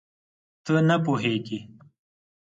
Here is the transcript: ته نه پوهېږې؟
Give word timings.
ته 0.63 0.73
نه 0.87 0.95
پوهېږې؟ 1.03 1.59